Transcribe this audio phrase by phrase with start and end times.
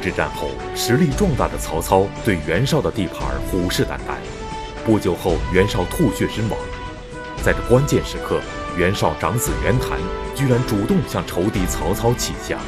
[0.00, 3.18] 之战后，实力壮大的曹操对袁绍的地盘
[3.50, 4.16] 虎视眈眈。
[4.84, 6.58] 不久后，袁绍吐血身亡。
[7.42, 8.40] 在这关键时刻，
[8.76, 9.98] 袁绍长子袁谭
[10.34, 12.58] 居然主动向仇敌曹操起降。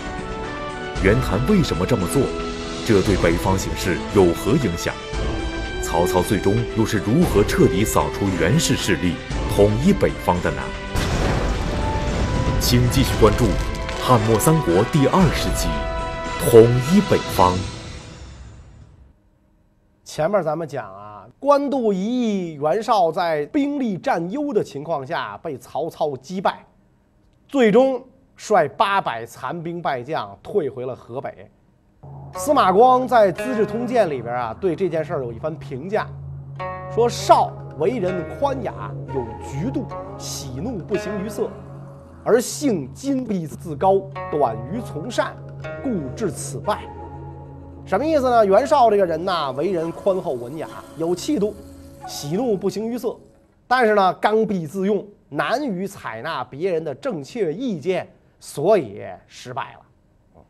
[1.03, 2.23] 袁谭为什么这么做？
[2.87, 4.95] 这对北方形势有何影响？
[5.83, 9.15] 曹操最终又是如何彻底扫除袁氏势力，
[9.55, 10.63] 统一北方的呢？
[12.61, 13.45] 请继续关注
[14.03, 15.69] 《汉末三国》第二十集。
[16.51, 16.61] 统
[16.91, 17.57] 一北方。
[20.05, 26.67] 前面咱们讲啊，官渡一役，袁绍在兵力占优的情况下被曹操击败，
[27.47, 28.05] 最终
[28.37, 31.49] 率八百残兵败将退回了河北。
[32.35, 36.07] 司马光在《资治通鉴》里边啊，对这件事儿有一番评价，
[36.93, 39.87] 说绍为人宽雅，有局度，
[40.19, 41.49] 喜怒不形于色，
[42.25, 45.35] 而性矜愎自高，短于从善。
[45.83, 46.83] 故至此败，
[47.85, 48.45] 什么意思呢？
[48.47, 51.55] 袁绍这个人呐，为人宽厚文雅，有气度，
[52.07, 53.17] 喜怒不形于色，
[53.67, 60.43] 但是呢，刚愎自用，难于采纳别人的正确意见，所以失败了。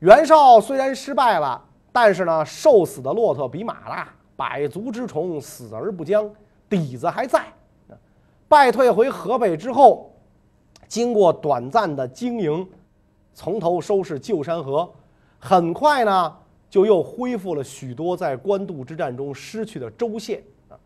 [0.00, 6.30] 袁绍虽然失败了，但是呢，瘦死的骆驼比马大，百足之虫死而不僵，
[6.68, 7.44] 底子还在。
[8.48, 10.12] 败退回河北之后，
[10.86, 12.66] 经过短暂的经营。
[13.34, 14.88] 从头收拾旧山河，
[15.38, 16.32] 很快呢，
[16.70, 20.78] 就又恢复了许多在官渡之战中失去的州县啊。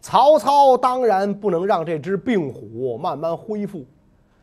[0.00, 3.84] 曹操当然不能让这只病虎慢慢恢复，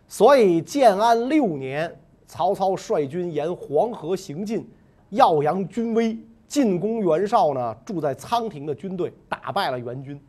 [0.07, 1.93] 所以建安六年，
[2.25, 4.67] 曹操率军沿黄河行进，
[5.09, 10.19] 耀扬军威，进攻袁绍呢住在仓亭的军队，打败了袁军。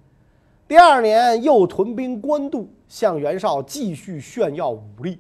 [0.67, 5.19] 第二年又屯兵官渡，向袁绍继续炫耀武力。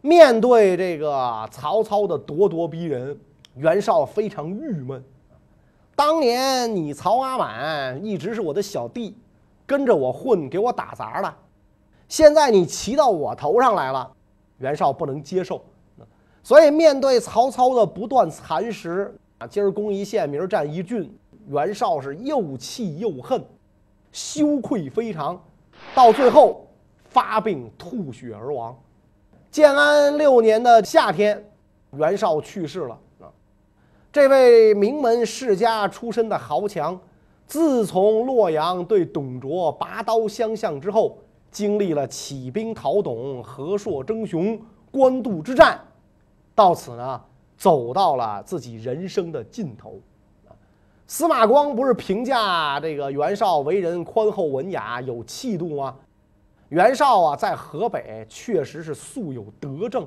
[0.00, 3.18] 面对这个曹操的咄咄逼人，
[3.56, 5.02] 袁绍非常郁闷。
[5.96, 9.16] 当年你曹阿满一直是我的小弟，
[9.66, 11.34] 跟着我混，给我打杂的。
[12.08, 14.08] 现在你骑到我头上来了，
[14.58, 15.60] 袁绍不能接受。
[16.44, 21.12] 所以面对曹操的不断蚕食啊，今儿攻一县，明儿占一郡，
[21.48, 23.44] 袁绍是又气又恨，
[24.12, 25.38] 羞愧非常，
[25.94, 26.64] 到最后
[27.04, 28.74] 发病吐血而亡。
[29.50, 31.42] 建安六年的夏天，
[31.92, 33.32] 袁绍去世了啊！
[34.12, 36.98] 这位名门世家出身的豪强，
[37.46, 41.16] 自从洛阳对董卓拔刀相向之后，
[41.50, 44.60] 经历了起兵讨董、和硕争雄、
[44.90, 45.80] 官渡之战，
[46.54, 47.20] 到此呢，
[47.56, 49.98] 走到了自己人生的尽头。
[51.06, 55.96] 司马光不是评价这个袁绍为人宽厚文雅、有气度吗？
[56.68, 60.06] 袁绍啊，在河北确实是素有德政，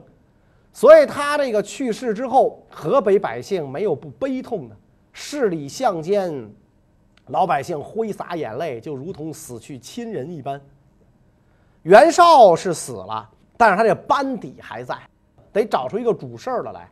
[0.72, 4.76] 所以他这个去世之后，河北百姓没有不悲痛的，
[5.12, 6.48] 市里巷间，
[7.28, 10.62] 老百姓挥洒眼泪，就如同死去亲人一般。
[11.82, 14.96] 袁绍是死了，但是他这班底还在，
[15.52, 16.88] 得找出一个主事儿的来。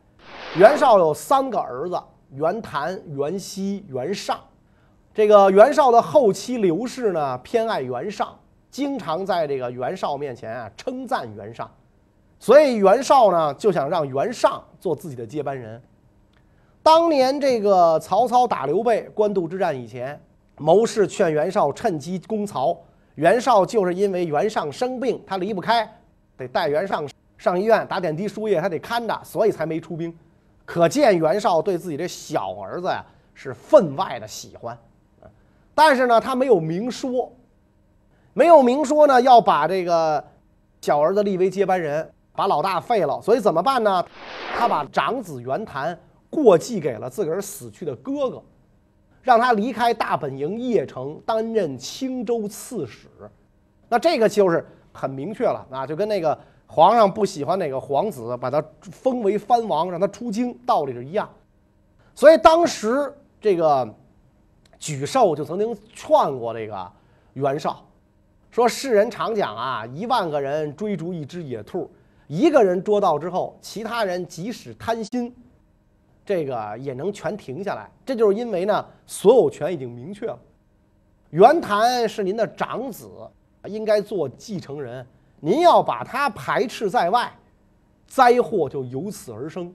[0.56, 1.96] 袁绍有三个儿子：
[2.32, 4.36] 袁谭、袁熙、袁尚。
[5.14, 8.36] 这个袁绍的后妻刘氏呢，偏爱袁尚。
[8.70, 11.68] 经常在这个袁绍面前啊称赞袁尚，
[12.38, 15.82] 所以袁绍呢就想让袁尚做自己的接班人。
[16.82, 20.18] 当年这个曹操打刘备官渡之战以前，
[20.56, 22.76] 谋士劝袁绍趁机攻曹，
[23.16, 25.86] 袁绍就是因为袁尚生病，他离不开，
[26.36, 30.16] 得带袁尚上医院打点滴输液，他得看着，所以才没出兵。
[30.64, 34.78] 可见袁绍对自己的小儿子呀是分外的喜欢，
[35.74, 37.30] 但是呢他没有明说。
[38.32, 40.22] 没有明说呢，要把这个
[40.80, 43.20] 小儿子立为接班人，把老大废了。
[43.20, 44.04] 所以怎么办呢？
[44.56, 45.98] 他把长子袁谭
[46.30, 48.42] 过继给了自个儿死去的哥哥，
[49.22, 53.08] 让他离开大本营邺城，担任青州刺史。
[53.88, 56.38] 那这个就是很明确了啊，就跟那个
[56.68, 61.28] 皇上不喜欢哪个皇子，把他封为藩王，让他出京，道理是一样。
[62.14, 63.84] 所以当时这个
[64.78, 66.92] 沮授就曾经劝过这个
[67.32, 67.84] 袁绍。
[68.50, 71.88] 说世人常讲啊，一万个人追逐一只野兔，
[72.26, 75.32] 一个人捉到之后，其他人即使贪心，
[76.26, 77.88] 这个也能全停下来。
[78.04, 80.36] 这就是因为呢，所有权已经明确了。
[81.30, 83.08] 袁谭是您的长子，
[83.66, 85.06] 应该做继承人，
[85.38, 87.32] 您要把他排斥在外，
[88.08, 89.72] 灾祸就由此而生。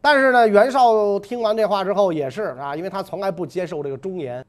[0.00, 4.42] 但是呢，袁绍听完这话之后也是啊，因为他从来不接受这个忠言。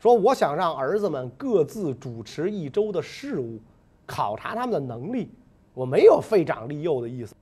[0.00, 3.60] 说我想让儿子们各自主持一周的事务，
[4.06, 5.30] 考察他们的能力。
[5.74, 7.34] 我没有废长立幼的意思。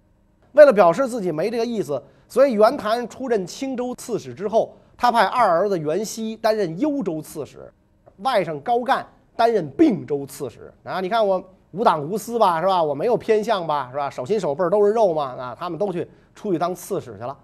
[0.52, 7.72] 为了表示自己没这个意思，所以袁谭出任青州刺史之后，他派二儿子袁熙担任幽州刺史，
[8.18, 9.06] 外甥高干
[9.36, 10.72] 担任并州刺史。
[10.82, 11.40] 啊，你看我
[11.70, 12.82] 无党无私吧，是吧？
[12.82, 14.10] 我没有偏向吧，是吧？
[14.10, 17.36] 手心手背都是肉嘛，啊，他们都去出去当刺史去了。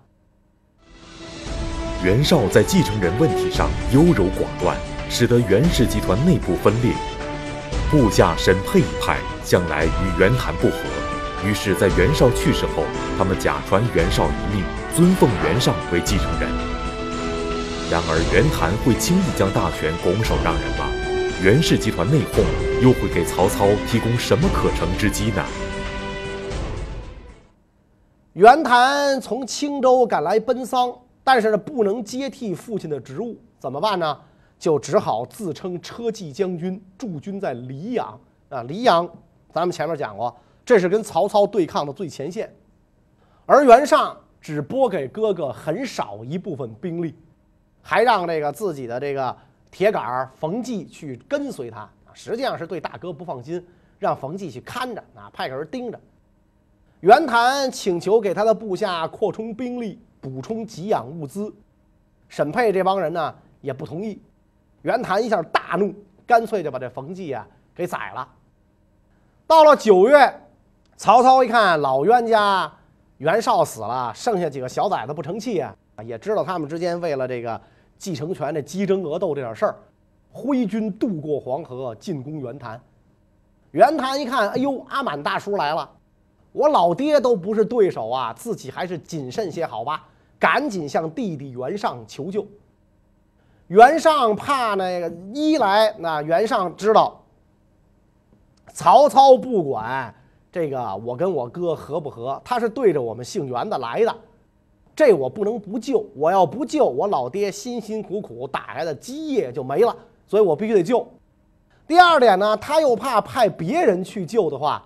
[2.02, 4.76] 袁绍在继承人问题上优柔寡断，
[5.08, 6.92] 使得袁氏集团内部分裂。
[7.90, 10.76] 部下沈沛一派向来与袁谭不和，
[11.46, 12.82] 于是，在袁绍去世后，
[13.16, 14.64] 他们假传袁绍遗命，
[14.96, 16.48] 尊奉袁尚为继承人。
[17.90, 20.86] 然而，袁谭会轻易将大权拱手让人吗？
[21.42, 22.42] 袁氏集团内讧
[22.82, 25.44] 又会给曹操提供什么可乘之机呢？
[28.32, 30.92] 袁谭从青州赶来奔丧。
[31.26, 34.14] 但是呢，不能接替父亲的职务，怎么办呢？
[34.58, 38.18] 就只好自称车骑将军，驻军在黎阳
[38.48, 38.62] 啊。
[38.64, 39.08] 黎阳，
[39.52, 40.34] 咱们前面讲过，
[40.64, 42.52] 这是跟曹操对抗的最前线。
[43.46, 47.14] 而袁尚只拨给哥哥很少一部分兵力，
[47.82, 49.36] 还让这个自己的这个
[49.70, 53.64] 铁杆冯骥去跟随他实际上是对大哥不放心，
[53.98, 56.00] 让冯骥去看着啊，派个人盯着。
[57.00, 59.98] 袁谭请求给他的部下扩充兵力。
[60.24, 61.54] 补充给养物资，
[62.30, 64.18] 沈沛这帮人呢也不同意。
[64.84, 65.94] 袁谭一下大怒，
[66.26, 68.28] 干脆就把这冯骥啊给宰了。
[69.46, 70.40] 到了九月，
[70.94, 72.70] 曹操一看老冤家
[73.16, 77.58] 袁绍死了，剩下几个小崽子不成器啊，也知道他们之间为了这个
[77.96, 79.74] 继承权的鸡争鹅斗这点事儿，
[80.30, 82.78] 挥军渡过黄河进攻袁谭。
[83.70, 85.90] 袁谭一看，哎呦，阿满大叔来了，
[86.52, 90.06] 我老爹都不是对手啊，自己还是谨慎些好吧。
[90.38, 92.46] 赶紧向弟弟袁尚求救。
[93.74, 97.20] 袁尚怕那个一来，那袁尚知道
[98.72, 100.14] 曹操不管
[100.52, 104.14] 这个我跟我哥合不合，他是对着我们姓袁的来的，
[104.94, 106.06] 这我不能不救。
[106.14, 109.96] 我要不救，我老爹辛辛苦苦打下的基业就没了，
[110.28, 111.04] 所以我必须得救。
[111.84, 114.84] 第二点呢，他又怕派别人去救的话，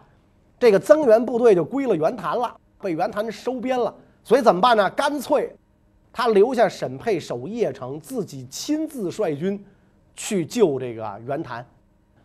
[0.59, 3.95] 这个增援部队就归了袁谭了，被袁谭收编了。
[4.25, 4.89] 所以怎么办呢？
[4.93, 5.55] 干脆，
[6.19, 9.65] 他留下沈沛守邺城，自己亲自率军
[10.17, 11.65] 去救这个袁谭。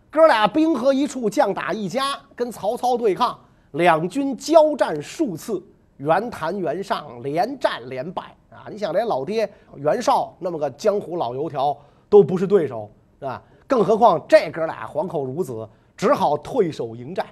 [0.09, 3.39] 哥俩兵合一处，将打一家，跟曹操对抗。
[3.73, 5.63] 两军交战数次，
[5.97, 8.65] 袁谭、袁尚连战连败啊！
[8.67, 11.77] 你想，连老爹袁绍那么个江湖老油条
[12.09, 13.43] 都不是对手，是吧？
[13.67, 17.23] 更何况这哥俩黄口孺子，只好退守营寨。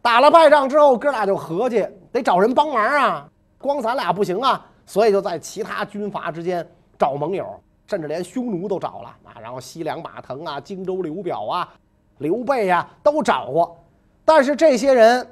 [0.00, 3.28] 打了败仗之后，哥俩就合计得找人帮忙啊。
[3.58, 6.66] 光咱俩不行啊，所以就在其他军阀之间
[6.98, 7.46] 找盟友，
[7.86, 9.40] 甚至连匈奴都找了啊。
[9.40, 11.72] 然后西凉马腾啊、荆州刘表啊、
[12.18, 13.78] 刘备啊都找过，
[14.24, 15.26] 但是这些人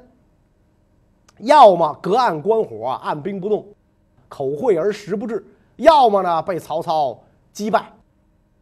[1.39, 3.65] 要么隔岸观火、按兵不动，
[4.27, 5.37] 口惠而实不至；
[5.77, 7.19] 要么呢被曹操
[7.51, 7.91] 击败。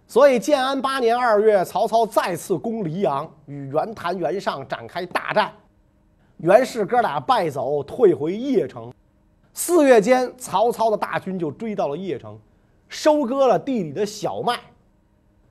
[0.07, 5.53] 所以建安八年二月，曹操再次攻黎阳，与袁谭、袁尚展开大战，
[6.37, 8.91] 袁氏哥俩败走，退回邺城。
[9.53, 12.39] 四月间，曹操的大军就追到了邺城，
[12.87, 14.59] 收割了地里的小麦。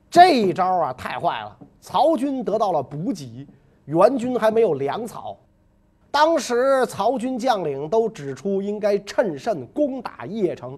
[0.09, 1.55] 这一招啊，太坏了！
[1.79, 3.47] 曹军得到了补给，
[3.85, 5.37] 援军还没有粮草。
[6.09, 10.77] 当时曹军将领都指出应该趁胜攻打邺城，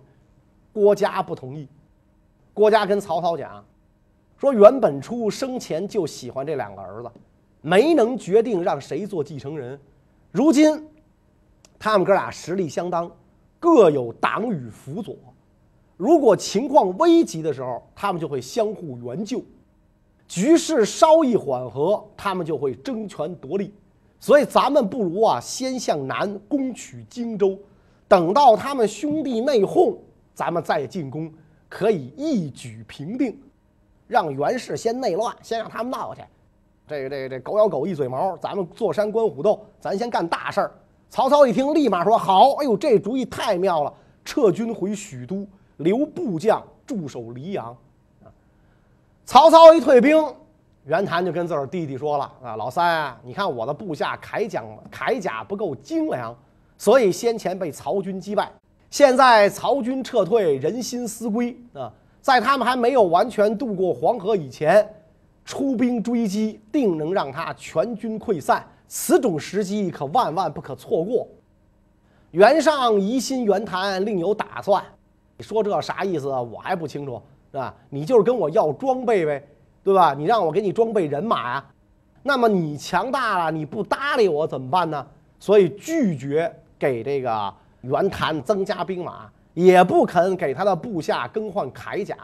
[0.73, 1.67] 郭嘉不同意。
[2.53, 3.63] 郭嘉跟曹操讲，
[4.37, 7.09] 说袁本初生前就喜欢这两个儿子，
[7.61, 9.79] 没能决定让谁做继承人。
[10.31, 10.85] 如今，
[11.81, 13.11] 他们哥俩实力相当。
[13.59, 15.15] 各有党羽辅佐，
[15.97, 19.39] 如果情况危急的时候，他们就会相互援救；
[20.27, 23.73] 局势稍一缓和，他们就会争权夺利。
[24.19, 27.57] 所以咱们不如啊，先向南攻取荆州，
[28.07, 29.95] 等到他们兄弟内讧，
[30.35, 31.31] 咱们再进攻，
[31.67, 33.39] 可以一举平定。
[34.07, 36.21] 让袁氏先内乱，先让他们闹去。
[36.87, 40.71] 这个这个这狗咬狗，一嘴毛，咱们坐山观虎斗，咱先干大事儿。
[41.11, 43.93] 曹操一听，立马说：“好，哎呦，这主意太妙了！
[44.23, 47.75] 撤军回许都，留部将驻守黎阳。”
[49.25, 50.23] 曹操一退兵，
[50.85, 56.33] 袁谭就跟自个儿弟弟说了：“啊，老三啊，你看我的部下铠甲铠甲不够精良，
[56.77, 58.49] 所以先前被曹军击败。
[58.89, 61.91] 现在曹军撤退，人心思归啊，
[62.21, 64.87] 在他们还没有完全渡过黄河以前，
[65.43, 71.25] 出兵追击，定能让他全军溃散。”此种时机可万万不可错过。
[72.31, 74.83] 袁尚疑心袁谭另有打算，
[75.37, 76.27] 你说这啥意思？
[76.27, 77.21] 我还不清楚，
[77.53, 77.73] 是吧？
[77.89, 79.47] 你就是跟我要装备呗，
[79.81, 80.13] 对吧？
[80.13, 81.65] 你让我给你装备人马呀，
[82.21, 85.07] 那么你强大了，你不搭理我怎么办呢？
[85.39, 92.17] 所以拒绝给这个袁谭增加兵马，也不肯给他的部下更换铠甲。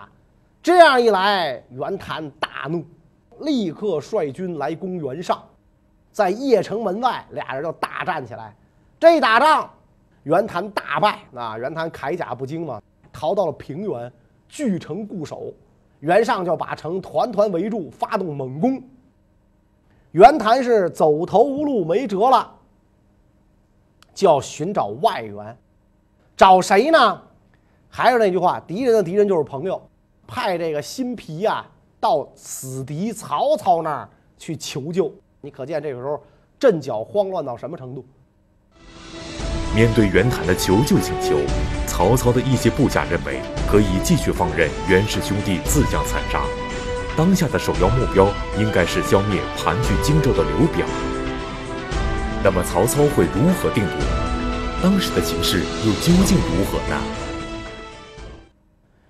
[0.62, 2.84] 这样一来，袁谭大怒，
[3.40, 5.42] 立刻率军来攻袁尚。
[6.18, 8.52] 在邺城门外，俩人就大战起来。
[9.00, 9.70] 这一打仗，
[10.24, 11.56] 袁谭大败啊！
[11.60, 12.82] 袁谭铠甲不精嘛，
[13.14, 14.12] 逃到了平原，
[14.50, 15.54] 据城固守。
[16.00, 18.82] 袁尚就把城团团围住，发动猛攻。
[20.10, 22.52] 袁谭是走投无路，没辙了，
[24.16, 25.56] 就要寻找外援，
[26.36, 27.22] 找谁呢？
[27.90, 29.80] 还是那句话，敌人的敌人就是朋友，
[30.26, 31.64] 派这个辛毗啊
[32.00, 34.10] 到死敌曹操那儿
[34.40, 35.14] 去求救。
[35.48, 36.22] 你可见这个时候
[36.60, 38.06] 阵脚慌乱到什么程度？
[39.74, 41.40] 面对袁谭的求救请求，
[41.86, 46.44] 曹操的一些部下认为可以继续放任袁氏兄弟自相残杀。
[47.16, 48.28] 当下的首要目标
[48.60, 50.86] 应该是消灭盘踞荆州的刘表。
[52.44, 54.84] 那么曹操会如何定夺？
[54.84, 57.02] 当时的形势又究竟如何呢？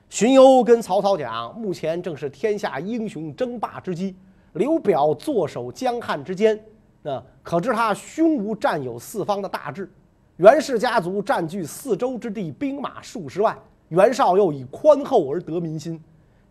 [0.07, 4.15] 荀攸跟曹操讲，目前正是天下英雄争霸之机，
[4.53, 6.59] 刘表坐守江汉之间，
[7.01, 9.89] 那可知他胸无占有四方的大志。
[10.37, 13.57] 袁氏家族占据四周之地，兵马数十万，
[13.89, 15.99] 袁绍又以宽厚而得民心。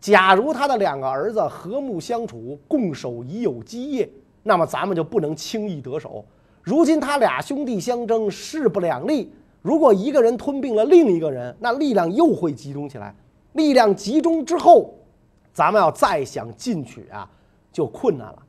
[0.01, 4.09] 假如他的两个儿子和睦相处，共守已有基业，
[4.43, 6.25] 那么咱们就不能轻易得手。
[6.63, 9.33] 如今他俩兄弟相争，势不两立。
[9.63, 13.15] 如果一个人吞并了另一个人，那力量又会集中起来。
[13.55, 14.95] 力量集中之后，
[15.53, 17.29] 咱们要再想进取啊，
[17.77, 18.43] 就困难了。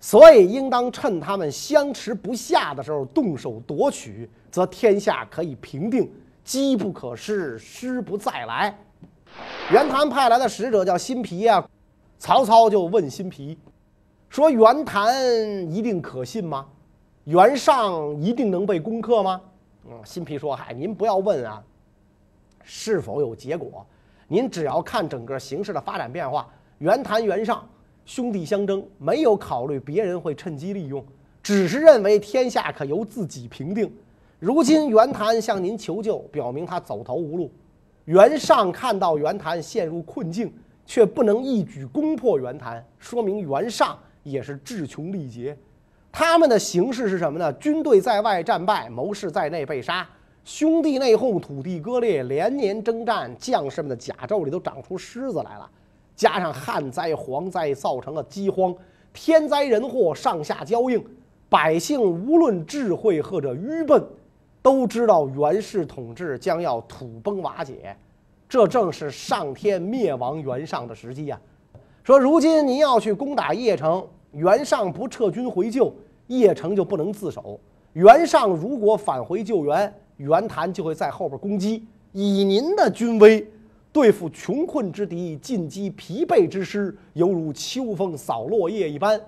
[0.00, 6.10] 所以应当趁他们相持不下的时候动手夺取，则天下可以平定，
[6.42, 8.74] 机不可失，失不再来。
[9.70, 11.62] 袁谭派来的使者叫辛毗啊，
[12.18, 13.58] 曹操就问辛毗
[14.30, 15.14] 说：“袁谭
[15.70, 16.66] 一定可信吗？
[17.24, 19.38] 袁尚一定能被攻克吗？”
[19.84, 21.62] 嗯，辛毗说：“嗨，您不要问啊，
[22.64, 23.86] 是否有结果？
[24.28, 26.48] 您只要看整个形势的发展变化。
[26.78, 27.68] 袁谭、袁尚
[28.10, 31.00] 兄弟相争，没有考虑别人会趁机利用，
[31.40, 33.88] 只是认为天下可由自己平定。
[34.40, 37.48] 如今袁谭向您求救，表明他走投无路。”
[38.06, 40.52] 袁尚看到袁谭陷入困境，
[40.84, 45.56] 却不能一举攻破袁谭，说明袁尚也是志穷力竭。
[46.10, 47.52] 他们的形势是什么呢？
[47.52, 50.04] 军队在外战败，谋士在内被杀，
[50.44, 55.70] 兄弟内讧，土地割裂，连年征战，将士们的甲胄里都长出虱子来了。
[56.20, 58.74] 加上旱灾、蝗灾，造成了饥荒，
[59.10, 61.02] 天灾人祸上下交应，
[61.48, 64.04] 百姓无论智慧或者愚笨。
[64.60, 67.96] 都知道袁氏统治将要土崩瓦解，
[68.46, 71.40] 这正是上天灭亡袁尚的时机呀。
[72.04, 75.90] 说如今您要去攻打邺城，袁尚不撤军回救，
[76.28, 77.58] 邺城就不能自守。
[77.94, 81.82] 袁尚如果返回救援，袁谭就会在后边攻击。
[82.12, 83.50] 以您的军威
[83.92, 89.20] 对付穷困之敌，进击疲惫之师，犹如秋风扫落叶一般。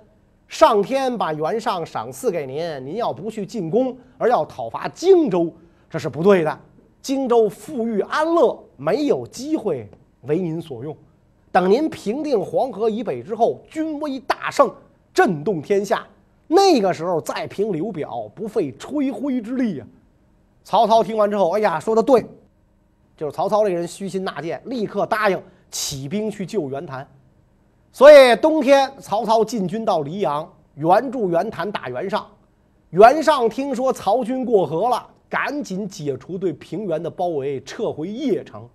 [0.47, 5.53] 上天把袁尚赏赐给您，您要不去进攻，而要讨伐荆州，
[5.91, 6.61] 这是不对的。
[7.01, 9.89] 荆州富裕安乐，没有机会
[10.23, 10.97] 为您所用。
[11.51, 14.73] 等您平定黄河以北之后，军威大盛，
[15.13, 16.07] 震动天下，
[16.47, 19.87] 那个时候再平刘表，不费吹灰之力呀。
[20.63, 22.25] 曹操听完之后，哎呀，说的对，
[23.23, 27.07] 就是曹操这个人虚心纳谏，立刻答应起兵去救袁谭。
[27.93, 32.27] 所以冬天，曹操进军到黎阳，援助袁谭打袁尚。
[32.91, 38.69] 袁尚听说曹军过河了，赶紧解除对平原的包围，撤回邺城。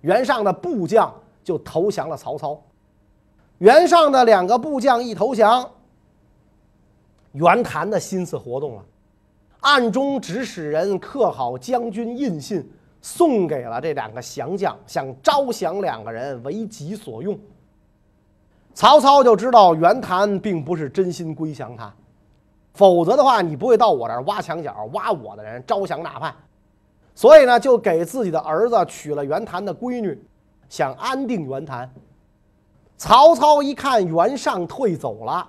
[0.00, 1.14] 袁尚的部将
[1.44, 2.60] 就投降了曹操。
[3.58, 5.70] 袁尚的两个部将一投降，
[7.30, 8.84] 袁谭的心思活动了，
[9.60, 12.68] 暗中指使人刻好将军印信，
[13.06, 17.38] 送给了这两个降将，想招降两个人为己所用。
[18.74, 21.94] 曹操就知道袁谭并不是真心归降他，
[22.74, 26.34] 否则的话，你不会到我这儿挖墙脚、挖我的人，招降纳叛。
[27.14, 30.20] 所以呢，就给自己的儿子娶了袁谭的闺女，
[30.68, 31.88] 想安定袁谭。
[32.96, 35.48] 曹操一看袁尚退走了，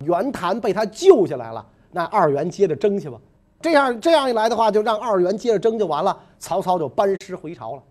[0.00, 3.18] 袁谭被他救下来了，那二袁接着争去吧。
[3.60, 6.18] 这样这样一来的话，就让二袁接着争就完了。
[6.38, 7.82] 曹操就班师回朝了。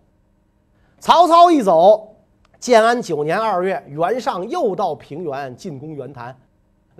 [0.98, 2.14] 曹操一走。
[2.60, 6.36] 建安九年二月，袁尚又到平原进攻袁谭，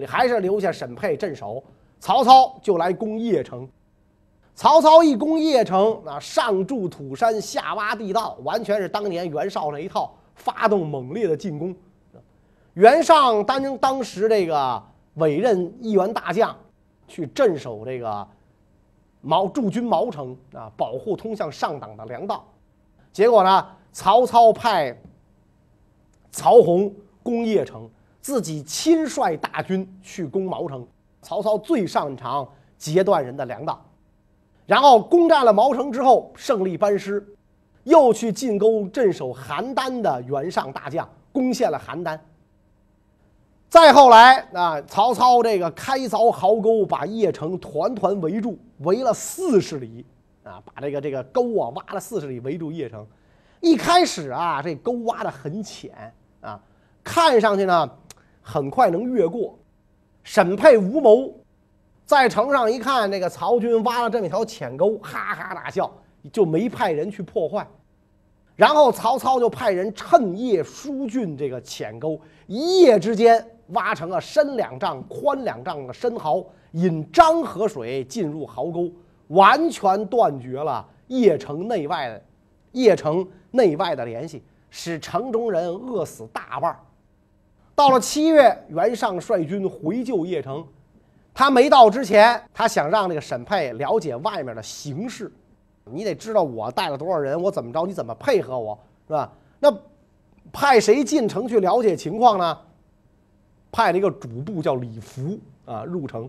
[0.07, 1.61] 还是留下沈沛镇守。
[1.99, 3.69] 曹操就来攻邺城。
[4.55, 11.75] 曹操一攻邺城，那上筑土山，下挖地道，完全是当年袁绍那一套，发动猛烈的进攻。
[12.75, 14.81] 袁尚当当时这个
[15.15, 16.57] 委任一员大将
[17.09, 18.29] 去镇守这个
[19.21, 22.45] 毛驻军毛城啊，保护通向上党的粮道。
[23.13, 24.97] 结果呢，曹操派
[26.31, 27.89] 曹洪攻邺城，
[28.21, 30.87] 自己亲率大军去攻毛城。
[31.21, 33.85] 曹操最擅长截断人的粮道，
[34.67, 37.27] 然后攻占了毛城之后，胜利班师，
[37.83, 42.19] 又去进攻镇守邯郸的袁尚大将，攻陷了邯郸。
[43.69, 50.05] 再后来啊，曹操这个开凿壕沟，把邺城团团围住，围了四十里
[50.45, 53.07] 啊，把这个这个沟啊挖了四十里，围住邺城。
[53.61, 56.61] 一开始啊，这沟挖的很浅啊，
[57.03, 57.91] 看上去呢，
[58.41, 59.59] 很快能越过。
[60.23, 61.35] 沈沛、吴谋
[62.05, 65.91] 在城上一看，这个曹军挖了这么一条浅沟，哈哈大笑，
[66.33, 67.67] 就没派人去破坏。
[68.55, 78.91] 然后曹操就派人趁夜疏浚这个浅沟，一夜之间挖成了深两丈、宽两丈的深壕，引漳河水进入壕沟，
[79.29, 82.23] 完全断绝了邺城内外的
[82.73, 86.79] 邺城内外的联系，使城中人饿死大半。
[87.75, 90.67] 到了七月，袁尚率军回救邺城。
[91.33, 95.33] 他没到之前，他想让这个沈沛了解外面的形势。
[95.85, 99.33] 你得知道我带了多少人，我怎么着，你怎么配合我，是吧？
[99.61, 99.73] 那
[100.53, 102.59] 派谁进城去了解情况呢？
[103.71, 106.29] 派了一个主簿叫李福啊入城。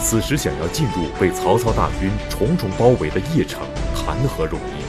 [0.00, 3.60] 此时想要进入被曹操大军重重包围的邺城，
[3.94, 4.82] 谈何容易？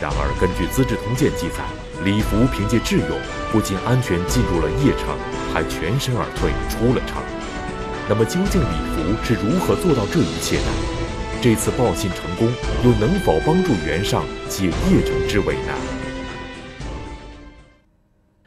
[0.00, 1.64] 然而，根据《资治通鉴》记载。
[2.02, 3.08] 李福凭借智勇，
[3.52, 5.16] 不仅安全进入了邺城，
[5.52, 7.22] 还全身而退出了城。
[8.08, 10.66] 那么，究竟李福是如何做到这一切的？
[11.40, 15.72] 这次报信成功，又能否帮助袁尚解邺城之围呢？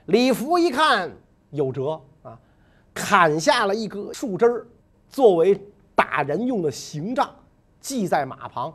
[0.08, 1.12] 李福一看
[1.52, 2.38] 有辙啊，
[2.94, 4.68] 砍下了一棵树枝儿，
[5.10, 5.60] 作为
[5.96, 7.30] 打人用的刑杖，
[7.82, 8.74] 系在马旁，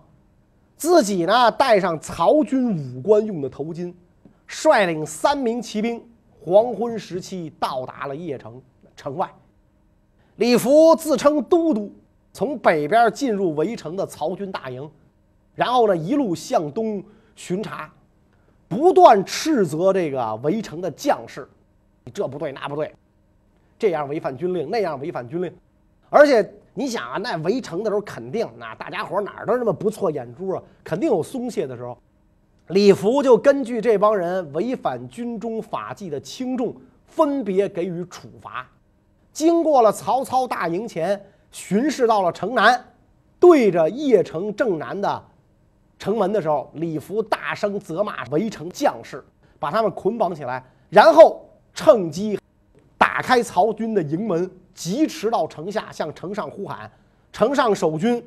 [0.76, 3.92] 自己呢戴上曹军武官用的头巾。
[4.48, 6.04] 率领三名骑兵，
[6.44, 8.60] 黄昏时期到达了邺城
[8.94, 9.32] 城外。
[10.36, 11.90] 李福自称都督，
[12.34, 14.90] 从北边进入围城的曹军大营，
[15.54, 17.02] 然后呢一路向东
[17.34, 17.90] 巡查，
[18.68, 21.48] 不断斥责这个围城的将士
[22.04, 22.94] ：“你这不对，那不对，
[23.78, 25.50] 这样违反军令，那样违反军令。”
[26.12, 31.96] 而且你想啊，那围城的时候肯定，那大家伙哪儿都那么不错眼珠啊，肯定有松懈的时候。
[32.68, 38.68] 李福就根据这帮人违反军中法纪的轻重，分别给予处罚。
[39.32, 41.18] 经过了曹操大营前
[41.50, 42.78] 巡视，到了城南，
[43.40, 45.24] 对着邺城正南的
[45.98, 49.24] 城门的时候，李福大声责骂围城将士，
[49.58, 52.38] 把他们捆绑起来，然后趁机
[52.98, 56.90] 打开曹军的营门，疾驰到城下，向城上呼喊。
[57.32, 58.22] 城上守军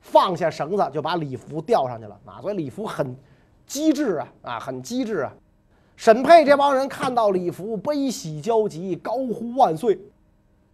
[0.00, 2.18] 放下绳子，就把李福吊上去了。
[2.24, 3.16] 啊，所以李福很。
[3.66, 5.34] 机智啊啊，很机智啊！
[5.96, 9.98] 沈沛这帮人看到李福，悲喜交集，高呼万岁。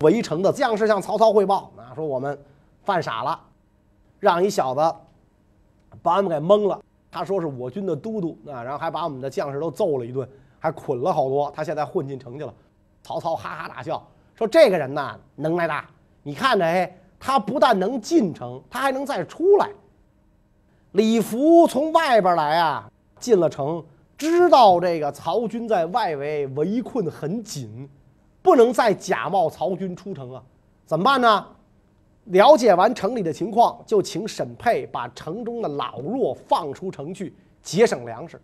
[0.00, 2.38] 围城的将士向曹操汇报啊，说我们
[2.84, 3.40] 犯傻了，
[4.20, 4.94] 让一小子
[6.02, 6.78] 把我们给蒙了。
[7.10, 11.50] 他说是我军的都督啊，然后还把我们的将士都揍了一顿，还捆了好多。
[11.56, 12.52] 他现在混进城去了。
[13.02, 15.88] 曹操哈哈大笑，说这个人呐，能耐大。
[16.22, 19.68] 你看着，哎，他不但能进城，他还能再出来。
[20.92, 23.84] 李福从外边来啊，进了城，
[24.16, 27.88] 知道这个曹军在外围围困很紧，
[28.42, 30.42] 不能再假冒曹军出城啊，
[30.86, 31.46] 怎么办呢？
[32.26, 38.40] 了解完城里的情况，就请沈沛把城中的老弱放出城去，节省粮食。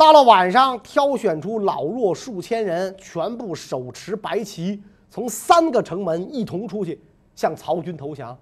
[0.00, 6.98] 到了晚上，挑选出老弱数千人，全部手持白旗，从三个城门一同出去
[7.36, 8.34] 向曹军投降。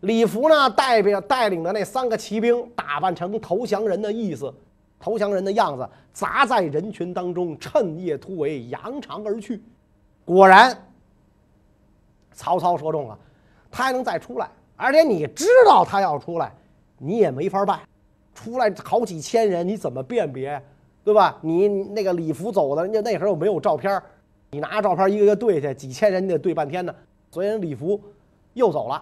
[0.00, 4.52] 李福呢，代表带领的那三个骑兵，打扮成投降人的意思，
[4.98, 9.62] 投降人的样子，砸在人群当中，趁夜突围，扬长而去。
[10.24, 10.76] 果然，
[12.32, 13.16] 曹操说中了，
[13.70, 16.52] 他还能再出来，而且你知道他要出来，
[16.98, 17.78] 你也没法办。
[18.34, 20.60] 出来好几千人，你怎么辨别，
[21.06, 21.38] 对吧？
[21.40, 24.02] 你那个李福走的，人家那时候又没有照片，
[24.50, 26.92] 你拿着照片一个个对去，几千人你得对半天呢。
[27.30, 28.00] 所以李福
[28.54, 29.00] 又走了。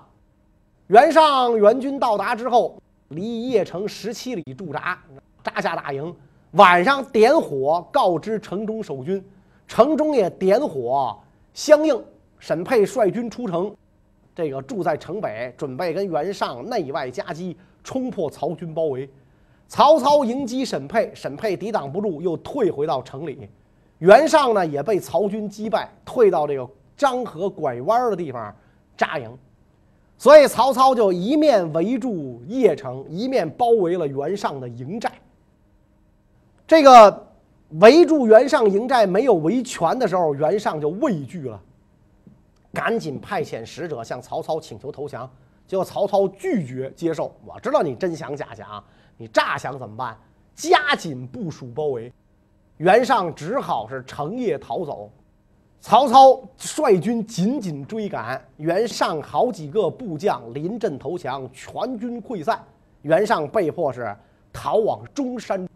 [0.89, 2.77] 袁尚援军到达之后，
[3.09, 5.03] 离邺城十七里驻扎，
[5.43, 6.15] 扎下大营。
[6.51, 9.25] 晚上点火告知城中守军，
[9.67, 11.19] 城中也点火
[11.55, 11.99] 相应。
[12.39, 13.75] 沈沛率军出城，
[14.35, 19.09] 这个住在城北，准备跟袁尚内外夹击，冲破曹军包围。
[19.69, 23.49] 曹操迎击沈沛，沈沛抵挡不住，又退回到城里。
[23.99, 28.55] 袁尚呢，也被曹军击败，退到这个漳河拐弯的地方
[28.97, 29.37] 扎营。
[30.17, 35.11] 所以曹操就一面围住邺城，一面包围了袁尚的营寨。
[36.67, 37.27] 这个
[37.81, 41.61] 围住袁尚营寨没有围全的时候，袁尚就畏惧了，
[42.73, 45.29] 赶紧派遣使者向曹操请求投降。
[45.67, 47.35] 结果曹操拒绝接受。
[47.45, 48.83] 我知道你真想假降，
[49.17, 50.17] 你诈降怎么办？
[50.55, 52.13] 加紧部署包围，
[52.77, 55.11] 袁尚只好是乘夜逃走。
[55.81, 62.65] 曹操率军紧紧追赶，袁尚好几个部将临阵投降，全军溃散。
[63.03, 64.17] 袁尚被迫是
[64.53, 65.69] 逃往中山。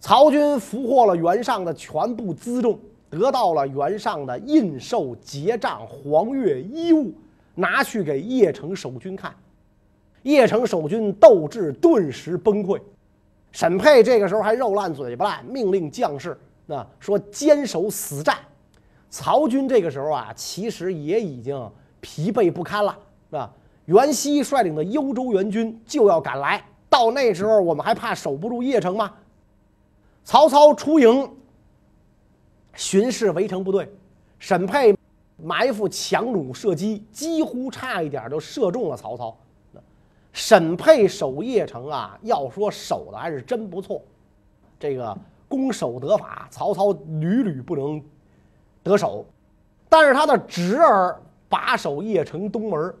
[0.00, 2.78] 曹军俘获了袁尚的全部辎重，
[3.10, 7.12] 得到了袁尚的印绶、结账、黄钺、衣物。
[7.58, 9.34] 拿去给邺城守军看，
[10.26, 12.80] 邺城守军斗志顿时崩溃。
[13.52, 16.36] 沈佩这个时候还肉烂嘴巴烂，命令将士
[16.66, 18.36] 啊说坚守死战。
[19.08, 22.98] 曹军这个时候啊，其实也已经疲惫不堪了，
[23.30, 23.48] 啊，
[23.84, 26.60] 袁熙率领的幽州援军就要赶来，
[26.90, 29.12] 到那时候我们还怕守不住邺城吗？
[30.24, 31.30] 曹操出营
[32.74, 33.88] 巡视围城部队，
[34.40, 34.92] 沈佩。
[35.38, 39.36] 埋伏强弩射击，几乎差一点就射中了曹操。
[40.36, 44.02] 沈佩守邺城啊，要说守的还是真不错，
[44.78, 45.16] 这个
[45.48, 48.04] 攻守得法，曹操屡屡不能
[48.82, 49.24] 得手。
[49.88, 51.18] 但是他的侄儿
[51.48, 52.94] 把守邺城东门，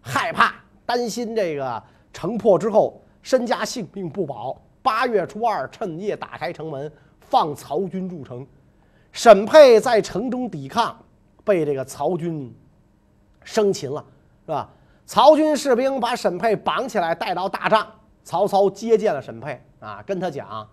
[0.00, 0.54] 害怕
[0.86, 1.82] 担心这个
[2.14, 4.58] 城破之后身家性命不保。
[4.80, 6.90] 八月初二，趁夜打开城门，
[7.20, 8.46] 放曹军入城。
[9.12, 10.96] 沈佩在城中抵抗。
[11.42, 12.54] 被这个曹军
[13.44, 14.04] 生擒了，
[14.46, 14.70] 是吧？
[15.10, 17.84] 曹军士兵把沈佩绑起来带到大帐，
[18.22, 20.64] 曹操接见了沈佩啊，跟他讲：“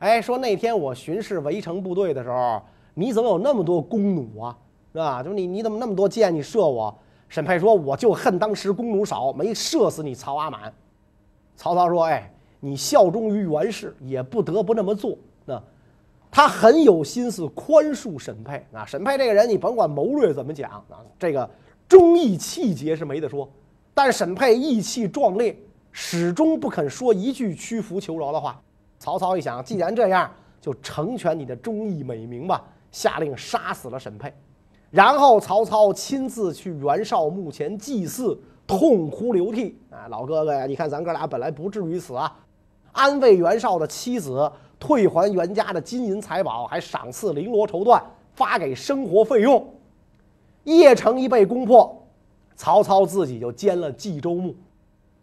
[0.00, 2.60] 哎，说那天我巡视围城部队的时候，
[2.92, 4.58] 你怎么有那么多弓弩啊？
[4.92, 5.22] 是吧？
[5.22, 6.34] 就你你怎么那么多箭？
[6.34, 6.94] 你射我？”
[7.30, 10.70] 沈佩说：“我就恨当时弓弩少，没射死你曹阿满。”
[11.56, 12.30] 曹操说：“哎，
[12.60, 15.58] 你效忠于袁氏，也不得不那么做。”那。
[16.30, 21.48] 他很有心思宽恕沈佩啊，沈佩这个人，你甭管谋略怎么讲啊，这个
[21.88, 23.48] 忠义气节是没得说。
[23.96, 25.56] 但沈佩意气壮烈，
[25.90, 28.60] 始终不肯说一句屈服求饶的话。
[28.98, 30.30] 曹操一想，既然这样，
[30.60, 34.30] 就成全你的忠义美名吧，下令杀死了沈佩。
[34.90, 42.30] 然后曹操亲自去袁绍墓前祭祀，痛哭流涕啊，老哥哥呀，你看咱哥俩本来不至于死啊，
[42.92, 44.52] 安慰袁绍的妻子。
[44.78, 47.98] 退还袁家的金银财宝，还赏赐绫罗绸缎，
[48.34, 49.66] 发给生活费用。
[50.66, 52.05] 邺城一被攻破，
[52.56, 54.54] 曹操自己就兼了冀州牧。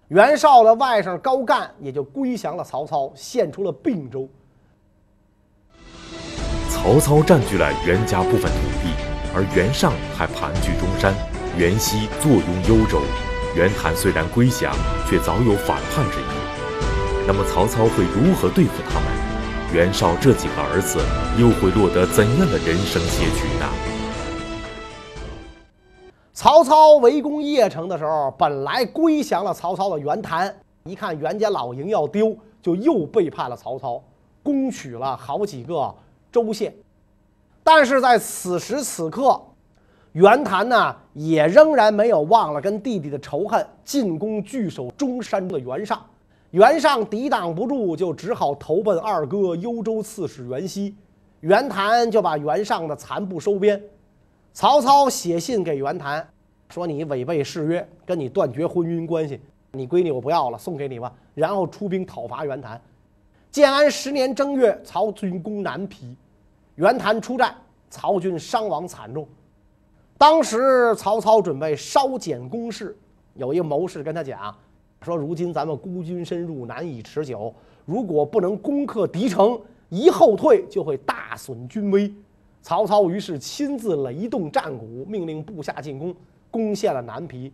[0.10, 4.30] 袁绍的外甥高干也就归降了曹操，献出了并州。
[6.69, 8.93] 曹操占据了袁家部分土地，
[9.34, 11.13] 而袁尚还盘踞中山，
[11.58, 13.02] 袁熙坐拥幽州。
[13.56, 14.76] 袁谭虽然归降，
[15.08, 16.24] 却早有反叛之意。
[17.26, 19.08] 那么曹操会如何对付他们？
[19.74, 21.00] 袁绍这几个儿子
[21.39, 23.65] 又会落得怎样的人生结局呢？
[26.43, 30.53] 曹操围攻邺城的时候，本来归降了曹操的袁谭，
[30.84, 34.03] 一看袁家老营要丢，就又背叛了曹操，
[34.43, 35.95] 攻取了好几个
[36.29, 36.75] 州县。
[37.63, 39.41] 但是在此时此刻，
[40.12, 46.06] 袁谭呢，也仍然没有忘了跟弟弟的仇恨，进攻据守中山的袁尚。
[46.51, 50.93] 袁尚抵挡不住，就只好投奔二哥幽州刺史袁熙。
[51.39, 53.82] 袁谭就把袁尚的残部收编。
[54.56, 56.27] 曹操写信给袁谭，
[56.73, 59.39] 说：“你违背誓约，跟你断绝婚姻关系，
[59.73, 62.81] 你闺女我不要了，送给你吧。”然后出兵讨伐袁谭。
[63.51, 66.15] 建安十年正月，曹军攻南皮，
[66.73, 67.55] 袁谭出战，
[67.91, 69.27] 曹军伤亡惨重。
[70.17, 72.97] 当时曹操准备稍减攻势，
[73.36, 74.55] 有一个谋士跟他讲。
[75.03, 77.53] 说如今咱们孤军深入，难以持久。
[77.86, 82.12] 如果不能攻克敌城，一后退就会大损军威。
[82.63, 86.15] 曹操于是亲自雷动战鼓，命令部下进攻，
[86.53, 87.51] 攻陷了南皮。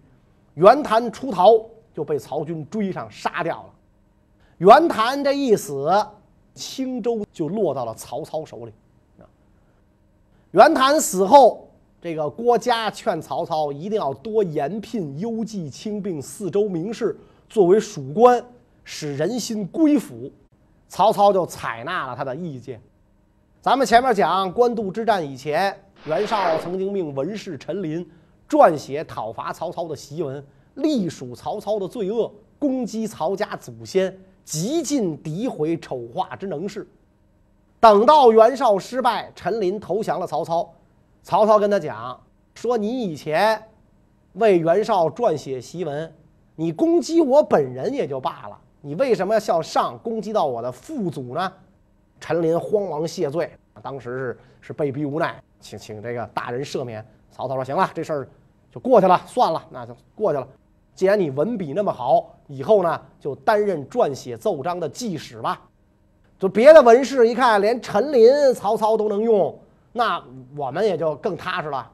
[0.55, 1.53] 袁谭出逃，
[1.93, 3.69] 就被曹军追上杀掉了。
[4.57, 5.89] 袁谭这一死，
[6.53, 8.73] 青州就落到了曹操手里。
[10.51, 11.69] 袁谭死后，
[12.01, 17.17] 这个郭嘉劝曹操一定要多延聘幽蓟轻并四州名士。
[17.47, 18.43] 作为属官，
[18.83, 20.29] 使人心归附，
[20.89, 22.81] 曹操就采纳了他的意见。
[23.61, 28.05] 咱们前面讲官渡之战以前，袁绍曾经命文士陈琳
[28.49, 36.85] 撰写讨伐曹操的檄文，隶属曹操的罪恶，攻击曹家祖先，极尽诋毁丑化之能事。
[37.79, 40.73] 等到袁绍失败，陈琳投降了曹操，
[41.21, 42.19] 曹操跟他讲
[42.55, 43.61] 说：“你以前
[44.33, 46.13] 为袁绍撰写檄文，
[46.55, 51.53] 你攻击我本人也就罢了，你为什么要向上攻击到我的父祖呢？
[52.19, 53.49] 陈琳慌忙谢罪，
[53.81, 57.05] 当时是是被逼无奈，请请这个大人赦免。
[57.31, 58.27] 曹操说：“行了，这事儿
[58.71, 60.47] 就过去了，算了，那就过去了。
[60.93, 65.61] 既然你文笔那么好，以后呢就担任撰写奏章的记史吧。
[66.37, 69.57] 就别的文士一看，连陈琳、曹操都能用，
[69.91, 70.23] 那
[70.55, 71.91] 我们也就更踏实了。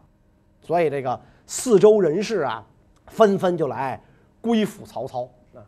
[0.62, 2.64] 所以这个四周人士啊，
[3.08, 4.02] 纷纷就来
[4.42, 5.30] 归附曹操。
[5.54, 5.64] 啊，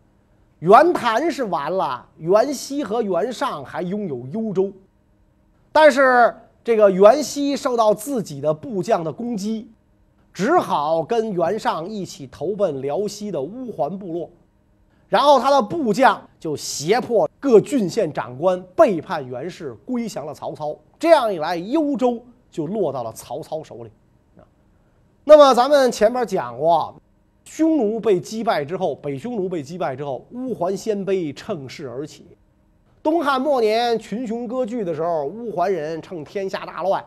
[0.59, 4.71] 袁谭是完了，袁熙和袁尚还拥有幽州，
[5.71, 6.35] 但是。”
[6.67, 9.71] 这个袁熙受到自己的部将的攻击，
[10.37, 14.29] 只好跟袁尚一起投奔辽西的乌桓部落，
[15.09, 20.77] 然后他的部将就胁迫各郡县长官背叛袁氏，归降了曹操。
[20.99, 23.89] 这样一来，幽州就落到了曹操手里。
[25.23, 26.93] 那么咱们前面讲过，
[27.43, 32.27] 匈奴被击败之后，北匈奴被击败之后，乌桓鲜卑乘势而起。
[33.01, 37.03] 东汉末年，群雄割据的时候，乌桓人趁天下大乱，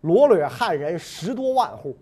[0.00, 1.96] 罗掠汉人十多万户。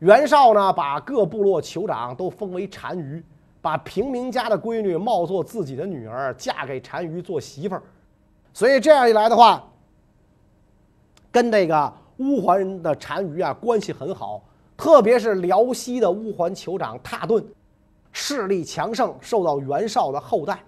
[0.00, 3.22] 袁绍呢，把各部落酋长都封为单于，
[3.60, 7.82] 把平民家的闺女冒作自己的女儿，嫁给单于做媳妇儿。
[8.52, 9.62] 所以这样一来的话，
[11.30, 14.42] 跟这个乌桓人的单于啊关系很好。
[14.74, 17.44] 特别是辽西的乌桓酋长蹋顿，
[18.12, 20.58] 势力强盛，受到袁绍的厚待。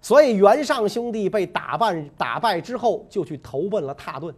[0.00, 4.34] 所以袁尚兄弟被打败打败之后，就去投奔了蹋顿。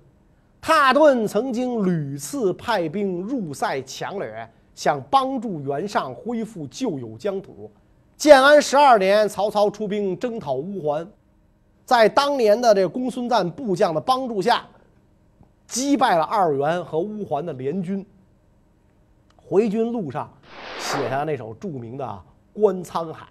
[0.65, 7.71] 蹋顿曾经屡次派兵入塞强掠，想帮助袁尚恢复旧有疆土。
[8.17, 11.07] 建安十二年，曹操出兵征讨乌桓，
[11.85, 14.65] 在当年的这公孙瓒部将的帮助下，
[15.67, 18.03] 击败了二袁和乌桓的联军。
[19.37, 20.33] 回军路上，
[20.79, 22.07] 写下那首著名的
[22.59, 23.27] 《观沧海》。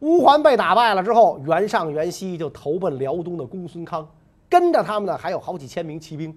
[0.00, 4.06] 乌桓被打败了之后，袁尚、袁熙就投奔辽东的公孙康，
[4.54, 6.32] 跟着他们的还有好几千名骑兵。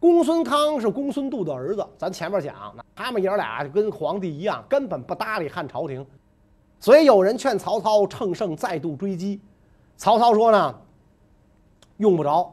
[0.00, 6.06] 公孙康是公孙度的儿子，咱前面讲，他们爷俩跟皇帝一样，根本不搭理汉朝廷。
[6.80, 9.38] 所以有人劝曹操乘胜再度追击，
[9.98, 10.74] 曹操说呢，
[11.98, 12.50] 用不着。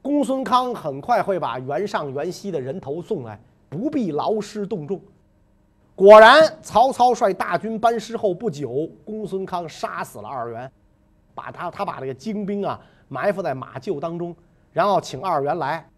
[0.00, 4.98] 公孙康很快会把袁尚、袁熙的人头送来，不必劳师动众。
[5.94, 10.72] 果然，曹操率大军班师后不久，公孙康杀死了二袁，
[11.34, 14.34] 把他他把这个精兵啊埋伏在马厩当中，
[14.72, 15.88] 然后请二袁来。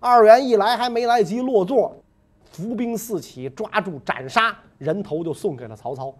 [0.00, 1.96] 二袁一来，还没来得及落座，
[2.52, 6.14] 伏兵四起，抓住斩杀，人头就送给了曹操。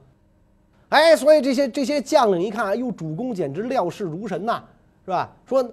[0.89, 4.63] 哎，所以这些这些将领一看，哎呦，主公简直料事如神呐，
[5.05, 5.31] 是吧？
[5.47, 5.65] 说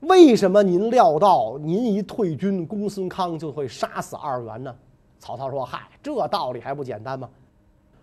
[0.00, 4.74] 为什么您料到您一退军，公孙康就会杀死二袁呢？
[5.20, 7.28] 曹操说：“嗨，这道理还不简单吗？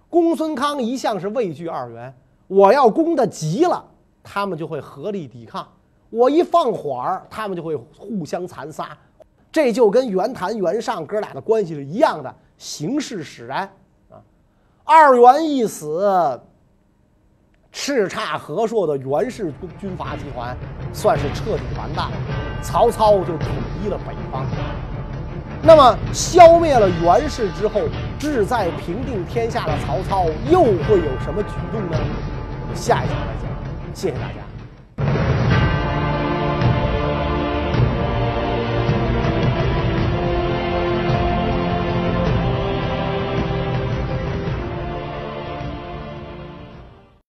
[0.09, 2.13] 公孙康一向是畏惧二袁，
[2.47, 3.83] 我要攻得急了，
[4.23, 5.65] 他们就会合力抵抗；
[6.09, 8.97] 我一放缓儿，他们就会互相残杀。
[9.51, 13.69] 这就跟袁谭、袁尚哥俩的关系是一样的，形势使然
[14.09, 14.21] 啊。
[14.83, 16.39] 二袁一死，
[17.73, 20.55] 叱咤河朔的袁氏军阀集团
[20.93, 22.17] 算是彻底完蛋了，
[22.61, 23.47] 曹操就统
[23.83, 24.45] 一了北方。”
[25.61, 27.81] 那么，消灭了袁氏之后，
[28.17, 31.97] 志在平定天下的曹操又会有什么举动呢？
[32.61, 33.93] 我们下一讲再讲。
[33.93, 34.48] 谢谢大家。